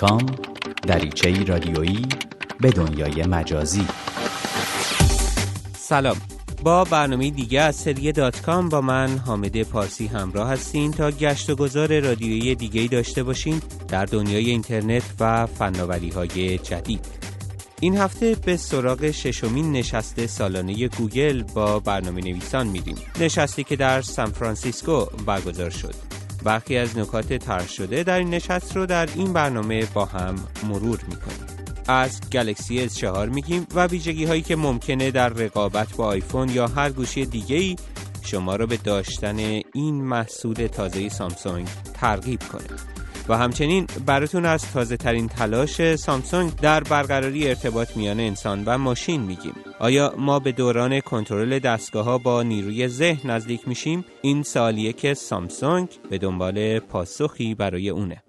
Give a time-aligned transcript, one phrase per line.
[0.00, 0.26] کام
[0.82, 2.06] دریچه رادیویی
[2.60, 3.86] به دنیای مجازی.
[5.78, 6.16] سلام.
[6.62, 10.90] با برنامه دیگه از سری دات کام با من حامد پارسی همراه هستین.
[10.90, 17.06] تا گشت و گذار رادیویی دیگه داشته باشیم در دنیای اینترنت و فناوری های جدید.
[17.80, 22.96] این هفته به سراغ ششمین نشست سالانه گوگل با برنامه نویسان میریم.
[23.20, 25.94] نشستی که در سان فرانسیسکو برگزار شد.
[26.44, 30.34] برخی از نکات طرح شده در این نشست رو در این برنامه با هم
[30.68, 31.46] مرور می‌کنیم.
[31.88, 36.90] از گلکسی S4 میگیم و ویژگی هایی که ممکنه در رقابت با آیفون یا هر
[36.90, 37.76] گوشی دیگه ای
[38.22, 39.38] شما را به داشتن
[39.74, 42.78] این محصول تازه سامسونگ ترغیب کنه.
[43.28, 49.22] و همچنین براتون از تازه ترین تلاش سامسونگ در برقراری ارتباط میان انسان و ماشین
[49.22, 49.54] میگیم.
[49.82, 55.14] آیا ما به دوران کنترل دستگاه ها با نیروی ذهن نزدیک میشیم این سالیه که
[55.14, 58.22] سامسونگ به دنبال پاسخی برای اونه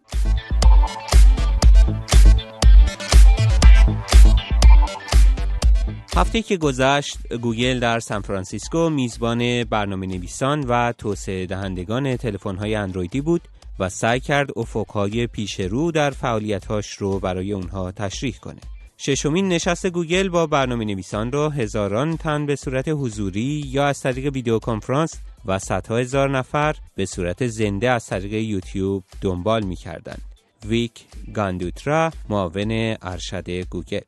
[6.16, 12.76] هفته که گذشت گوگل در سان فرانسیسکو میزبان برنامه نویسان و توسعه دهندگان تلفن های
[12.76, 13.42] اندرویدی بود
[13.80, 18.62] و سعی کرد افقهای پیش رو در فعالیتهاش رو برای اونها تشریح کنه.
[19.06, 24.34] ششمین نشست گوگل با برنامه نویسان را هزاران تن به صورت حضوری یا از طریق
[24.34, 25.14] ویدیو کنفرانس
[25.46, 30.18] و صدها هزار نفر به صورت زنده از طریق یوتیوب دنبال می کردن.
[30.66, 30.92] ویک
[31.34, 34.00] گاندوترا معاون ارشد گوگل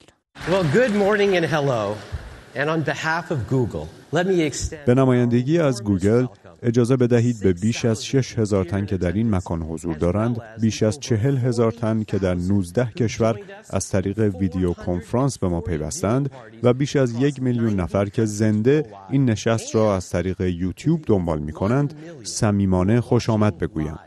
[4.86, 6.26] به نمایندگی از گوگل
[6.64, 10.84] اجازه بدهید به بیش از 6 هزار تن که در این مکان حضور دارند بیش
[10.84, 13.40] از چهل هزار تن که در 19 کشور
[13.70, 16.30] از طریق ویدیو کنفرانس به ما پیوستند
[16.66, 21.40] و بیش از یک میلیون نفر که زنده این نشست را از طریق یوتیوب دنبال
[21.40, 24.00] می کنند صمیمانه خوش آمد بگویم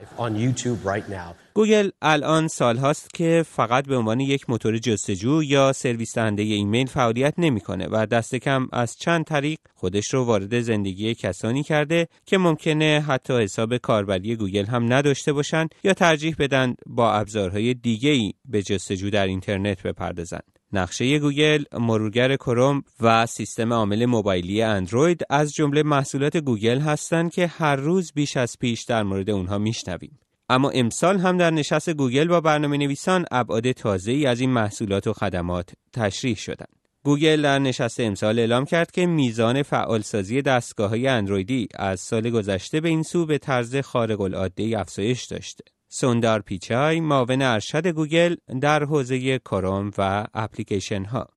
[1.55, 6.87] گوگل الان سال هاست که فقط به عنوان یک موتور جستجو یا سرویس دهنده ایمیل
[6.87, 12.39] فعالیت نمی‌کنه و دست کم از چند طریق خودش رو وارد زندگی کسانی کرده که
[12.39, 18.33] ممکنه حتی حساب کاربری گوگل هم نداشته باشند یا ترجیح بدن با ابزارهای دیگه ای
[18.45, 20.58] به جستجو در اینترنت بپردازند.
[20.73, 27.47] نقشه گوگل، مرورگر کروم و سیستم عامل موبایلی اندروید از جمله محصولات گوگل هستند که
[27.47, 30.19] هر روز بیش از پیش در مورد اونها میشنویم.
[30.49, 35.07] اما امسال هم در نشست گوگل با برنامه نویسان ابعاد تازه ای از این محصولات
[35.07, 36.79] و خدمات تشریح شدند.
[37.05, 42.81] گوگل در نشست امسال اعلام کرد که میزان فعالسازی دستگاه های اندرویدی از سال گذشته
[42.81, 45.65] به این سو به طرز خارق العاده افزایش داشته.
[45.91, 51.29] سوندار پیچای معاون ارشد گوگل در حوزه کروم و اپلیکیشن ها.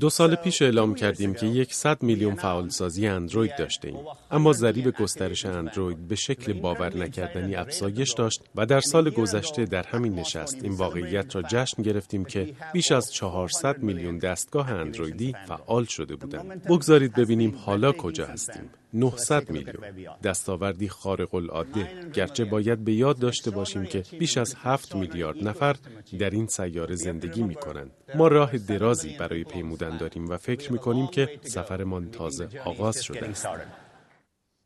[0.00, 3.96] دو سال پیش اعلام کردیم که 100 میلیون فعالسازی اندروید داشته ایم.
[4.30, 9.86] اما ضریب گسترش اندروید به شکل باور نکردنی افزایش داشت و در سال گذشته در
[9.86, 15.84] همین نشست این واقعیت را جشن گرفتیم که بیش از 400 میلیون دستگاه اندرویدی فعال
[15.84, 16.64] شده بودند.
[16.64, 18.70] بگذارید ببینیم حالا کجا هستیم.
[18.96, 20.08] 900 میلیون.
[20.24, 25.76] دستاوردی خارق العاده گرچه باید به یاد داشته باشیم که بیش از 7 میلیارد نفر
[26.18, 30.78] در این سیاره زندگی می کنند ما راه درازی برای پیمودن داریم و فکر می
[30.78, 33.26] کنیم که سفرمان تازه آغاز شده.
[33.26, 33.46] است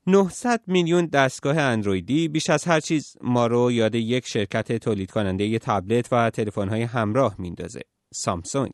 [0.07, 5.45] 900 میلیون دستگاه اندرویدی بیش از هر چیز ما رو یاد یک شرکت تولید کننده
[5.45, 7.81] ی تبلت و تلفن های همراه میندازه.
[8.15, 8.73] سامسونگ.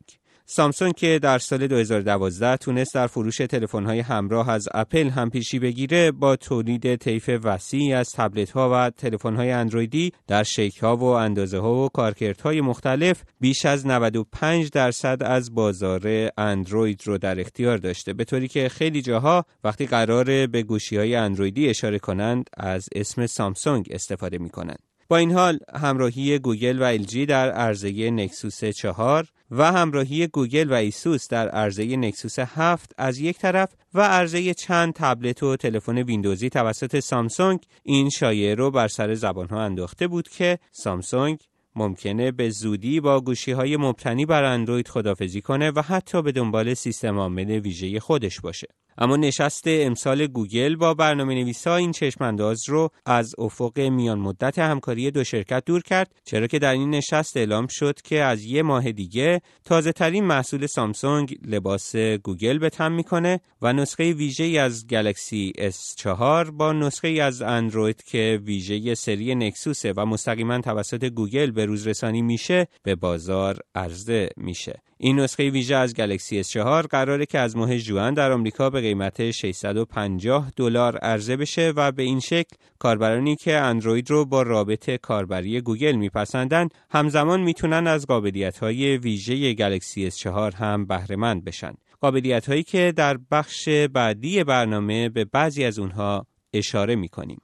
[0.49, 6.11] سامسونگ که در سال 2012 تونست در فروش تلفن‌های همراه از اپل هم پیشی بگیره
[6.11, 12.61] با تولید طیف وسیعی از تبلت‌ها و تلفن‌های اندرویدی در شکل‌ها و اندازه‌ها و کارکردهای
[12.61, 18.13] مختلف بیش از 95 درصد از بازار اندروید رو در اختیار داشته.
[18.13, 23.87] به طوری که خیلی جاها وقتی قراره به گوشی‌های اندرویدی اشاره کنند از اسم سامسونگ
[23.91, 24.86] استفاده می‌کنند.
[25.09, 30.73] با این حال همراهی گوگل و الجی در عرضه نکسوس 4 و همراهی گوگل و
[30.73, 36.49] ایسوس در عرضه نکسوس 7 از یک طرف و عرضه چند تبلت و تلفن ویندوزی
[36.49, 41.39] توسط سامسونگ این شایعه رو بر سر زبانها انداخته بود که سامسونگ
[41.75, 46.73] ممکنه به زودی با گوشی های مبتنی بر اندروید خدافظی کنه و حتی به دنبال
[46.73, 48.67] سیستم عامل ویژه خودش باشه.
[48.97, 55.11] اما نشست امسال گوگل با برنامه نویسا این چشمانداز رو از افق میان مدت همکاری
[55.11, 58.91] دو شرکت دور کرد چرا که در این نشست اعلام شد که از یه ماه
[58.91, 65.53] دیگه تازه ترین محصول سامسونگ لباس گوگل به تن می‌کنه و نسخه ویژه از گلکسی
[65.57, 72.03] S4 با نسخه از اندروید که ویژه سری نکسوسه و مستقیما توسط گوگل به روز
[72.03, 74.81] میشه به بازار عرضه میشه.
[74.99, 79.31] این نسخه ویژه از گلکسی S4 قراره که از ماه جوان در آمریکا به قیمت
[79.31, 85.61] 650 دلار عرضه بشه و به این شکل کاربرانی که اندروید رو با رابط کاربری
[85.61, 91.73] گوگل میپسندن همزمان می‌تونن از قابلیت های ویژه گلکسی S4 هم بهره مند بشن.
[92.01, 97.41] قابلیت هایی که در بخش بعدی برنامه به بعضی از اونها اشاره می‌کنیم.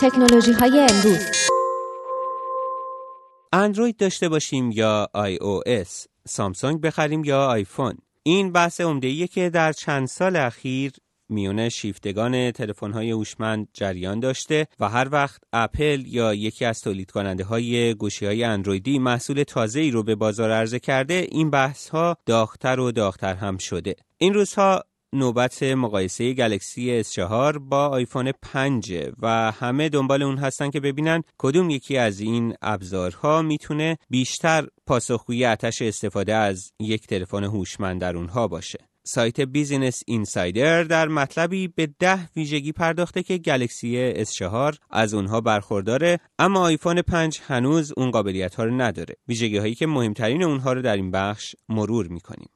[0.00, 1.26] تکنولوژی های امروز
[3.52, 5.08] اندروید داشته باشیم یا
[5.66, 7.94] اس سامسونگ بخریم یا آیفون
[8.26, 10.92] این بحث عمده که در چند سال اخیر
[11.28, 12.52] میونه شیفتگان
[12.94, 18.26] های هوشمند جریان داشته و هر وقت اپل یا یکی از تولید کننده های گوشی
[18.26, 22.92] های اندرویدی محصول تازه ای رو به بازار عرضه کرده این بحث ها داغتر و
[22.92, 23.96] داغتر هم شده.
[24.18, 28.92] این روزها نوبت مقایسه گلکسی S4 با آیفون 5
[29.22, 35.46] و همه دنبال اون هستن که ببینن کدوم یکی از این ابزارها می‌تونه بیشتر پاسخگوی
[35.46, 38.78] عطش استفاده از یک تلفن هوشمند در اونها باشه.
[39.08, 46.20] سایت بیزینس اینسایدر در مطلبی به ده ویژگی پرداخته که گلکسی S4 از اونها برخورداره
[46.38, 50.82] اما آیفون 5 هنوز اون قابلیت ها رو نداره ویژگی هایی که مهمترین اونها رو
[50.82, 52.48] در این بخش مرور می‌کنیم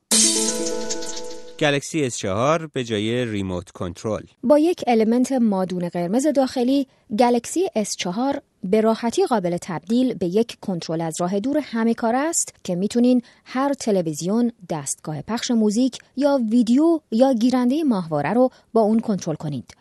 [1.60, 6.86] گلکسی S4 به جای ریموت کنترل با یک المنت مادون قرمز داخلی
[7.18, 12.54] گلکسی S4 به راحتی قابل تبدیل به یک کنترل از راه دور همه کار است
[12.64, 19.00] که می‌تونین هر تلویزیون، دستگاه پخش موزیک یا ویدیو یا گیرنده ماهواره رو با اون
[19.00, 19.74] کنترل کنید.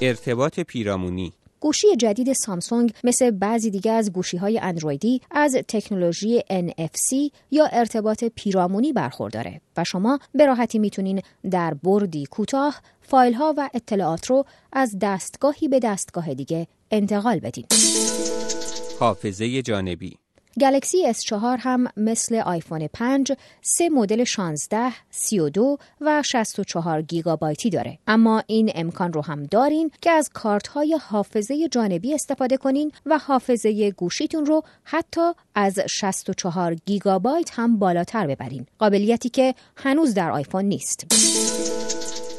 [0.00, 7.32] ارتباط پیرامونی گوشی جدید سامسونگ مثل بعضی دیگه از گوشی های اندرویدی از تکنولوژی NFC
[7.50, 13.70] یا ارتباط پیرامونی برخورداره و شما به راحتی می‌تونین در بردی کوتاه فایل ها و
[13.74, 17.66] اطلاعات رو از دستگاهی به دستگاه دیگه انتقال بدین.
[19.00, 20.25] حافظه جانبی
[20.60, 23.32] گلکسی S4 هم مثل آیفون 5
[23.62, 27.98] سه مدل 16, 32 و 64 گیگابایتی داره.
[28.06, 33.18] اما این امکان رو هم دارین که از کارت های حافظه جانبی استفاده کنین و
[33.18, 38.66] حافظه گوشیتون رو حتی از 64 گیگابایت هم بالاتر ببرین.
[38.78, 41.06] قابلیتی که هنوز در آیفون نیست.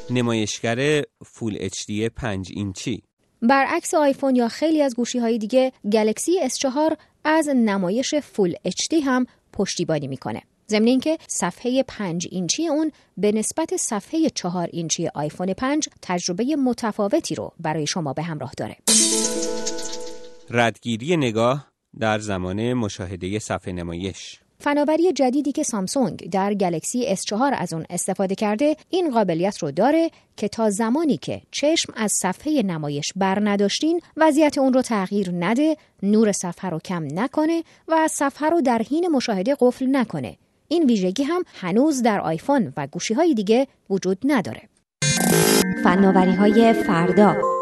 [0.10, 3.04] نمایشگر فول اچ دی 5 اینچی
[3.42, 9.26] برعکس آیفون یا خیلی از گوشی های دیگه گلکسی S4 از نمایش فول HD هم
[9.54, 10.42] پشتیبانی می‌کنه.
[10.70, 17.36] ضمن اینکه صفحه 5 اینچی اون به نسبت صفحه 4 اینچی آیفون 5 تجربه متفاوتی
[17.36, 18.76] رو برای شما به همراه داره.
[20.50, 21.68] ردگیری نگاه
[22.00, 28.36] در زمان مشاهده صفحه نمایش فناوری جدیدی که سامسونگ در گلکسی S4 از اون استفاده
[28.36, 34.02] کرده این قابلیت رو داره که تا زمانی که چشم از صفحه نمایش بر نداشتین
[34.18, 39.08] وضعیت اون رو تغییر نده نور صفحه رو کم نکنه و صفحه رو در حین
[39.08, 40.38] مشاهده قفل نکنه.
[40.68, 44.62] این ویژگی هم هنوز در آیفون و گوشی های دیگه وجود نداره.
[45.84, 47.57] فناوری های فردا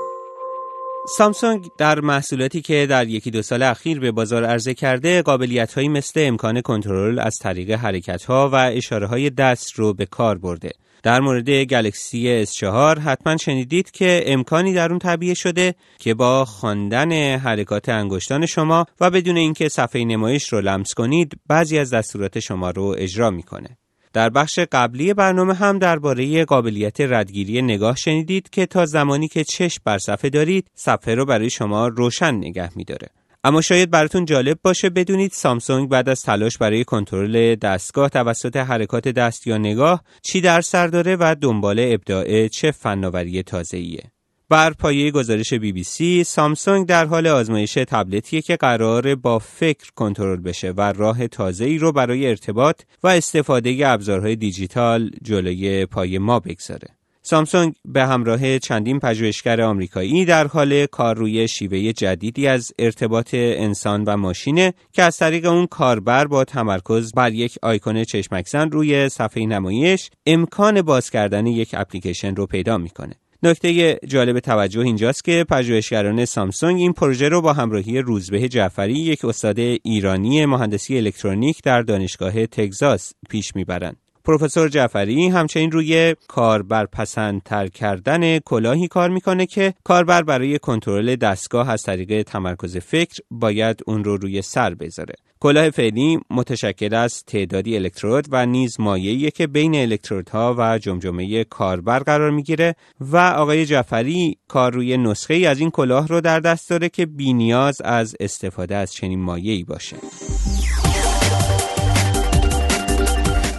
[1.07, 5.89] سامسونگ در محصولاتی که در یکی دو سال اخیر به بازار عرضه کرده قابلیت هایی
[5.89, 10.71] مثل امکان کنترل از طریق حرکت ها و اشاره های دست رو به کار برده.
[11.03, 17.37] در مورد گلکسی S4 حتما شنیدید که امکانی در اون طبیعه شده که با خواندن
[17.37, 22.69] حرکات انگشتان شما و بدون اینکه صفحه نمایش رو لمس کنید بعضی از دستورات شما
[22.69, 23.77] رو اجرا می‌کنه.
[24.15, 29.81] در بخش قبلی برنامه هم درباره قابلیت ردگیری نگاه شنیدید که تا زمانی که چشم
[29.85, 33.07] بر صفحه دارید صفحه رو برای شما روشن نگه میداره.
[33.43, 39.07] اما شاید براتون جالب باشه بدونید سامسونگ بعد از تلاش برای کنترل دستگاه توسط حرکات
[39.07, 44.14] دست یا نگاه چی در سر داره و دنبال ابداع چه فناوری تازه‌ایه.
[44.49, 49.91] بر پایه گزارش بی بی سی سامسونگ در حال آزمایش تبلتیه که قرار با فکر
[49.95, 56.17] کنترل بشه و راه تازه ای رو برای ارتباط و استفاده ابزارهای دیجیتال جلوی پای
[56.17, 56.87] ما بگذاره.
[57.21, 64.03] سامسونگ به همراه چندین پژوهشگر آمریکایی در حال کار روی شیوه جدیدی از ارتباط انسان
[64.03, 69.45] و ماشینه که از طریق اون کاربر با تمرکز بر یک آیکون چشمکزن روی صفحه
[69.45, 73.15] نمایش امکان باز کردن یک اپلیکیشن رو پیدا می‌کنه.
[73.43, 79.25] نکته جالب توجه اینجاست که پژوهشگران سامسونگ این پروژه رو با همراهی روزبه جعفری یک
[79.25, 84.04] استاد ایرانی مهندسی الکترونیک در دانشگاه تگزاس پیش می‌برند.
[84.25, 91.69] پروفسور جعفری همچنین روی کاربر پسندتر کردن کلاهی کار می‌کنه که کاربر برای کنترل دستگاه
[91.69, 95.15] از طریق تمرکز فکر باید اون رو روی سر بذاره.
[95.39, 101.99] کلاه فعلی متشکل از تعدادی الکترود و نیز مایعی که بین الکترودها و جمجمه کاربر
[101.99, 106.69] قرار می‌گیره و آقای جعفری کار روی نسخه ای از این کلاه رو در دست
[106.69, 109.97] داره که بینیاز از استفاده از چنین مایعی باشه.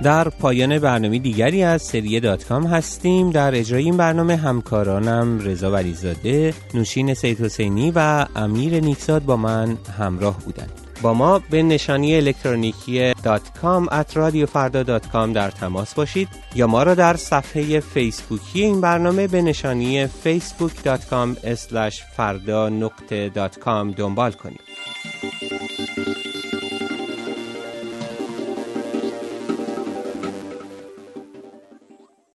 [0.06, 5.70] در پایان برنامه دیگری از سری دات کام هستیم در اجرای این برنامه همکارانم رضا
[5.70, 10.72] ولیزاده، نوشین سید حسینی و امیر نیکزاد با من همراه بودند.
[11.02, 17.16] با ما به نشانی الکترونیکی .com at radiofarda.com در تماس باشید یا ما را در
[17.16, 21.36] صفحه فیسبوکی این برنامه به نشانی facebook.com
[22.16, 22.72] farda
[23.96, 24.60] دنبال کنید